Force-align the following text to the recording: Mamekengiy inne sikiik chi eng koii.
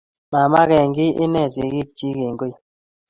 Mamekengiy 0.31 1.15
inne 1.23 1.41
sikiik 1.53 1.89
chi 1.97 2.07
eng 2.27 2.37
koii. 2.39 2.57